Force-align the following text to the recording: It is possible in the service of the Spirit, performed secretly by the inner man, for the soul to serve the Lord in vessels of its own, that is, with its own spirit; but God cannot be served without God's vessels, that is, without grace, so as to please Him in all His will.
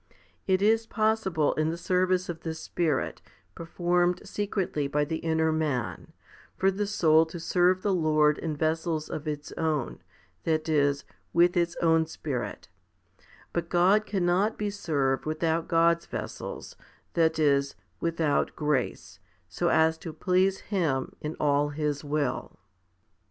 It 0.47 0.63
is 0.63 0.87
possible 0.87 1.53
in 1.53 1.69
the 1.69 1.77
service 1.77 2.27
of 2.27 2.39
the 2.41 2.55
Spirit, 2.55 3.21
performed 3.53 4.19
secretly 4.27 4.87
by 4.87 5.05
the 5.05 5.17
inner 5.17 5.51
man, 5.51 6.11
for 6.57 6.71
the 6.71 6.87
soul 6.87 7.23
to 7.27 7.39
serve 7.39 7.83
the 7.83 7.93
Lord 7.93 8.39
in 8.39 8.55
vessels 8.57 9.09
of 9.11 9.27
its 9.27 9.51
own, 9.59 10.01
that 10.43 10.67
is, 10.67 11.05
with 11.33 11.55
its 11.55 11.75
own 11.83 12.07
spirit; 12.07 12.67
but 13.53 13.69
God 13.69 14.07
cannot 14.07 14.57
be 14.57 14.71
served 14.71 15.27
without 15.27 15.67
God's 15.67 16.07
vessels, 16.07 16.75
that 17.13 17.37
is, 17.37 17.75
without 17.99 18.55
grace, 18.55 19.19
so 19.47 19.69
as 19.69 19.99
to 19.99 20.13
please 20.13 20.61
Him 20.61 21.15
in 21.21 21.35
all 21.39 21.69
His 21.69 22.03
will. 22.03 22.57